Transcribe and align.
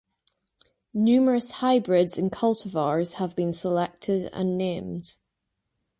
Numerous 0.95 1.51
hybrids 1.51 2.17
and 2.17 2.31
cultivars 2.31 3.17
have 3.17 3.35
been 3.35 3.53
selected 3.53 4.31
and 4.33 4.57
named. 4.57 5.05